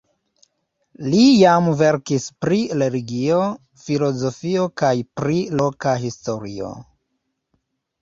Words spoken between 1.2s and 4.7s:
jam verkis pri religio, filozofio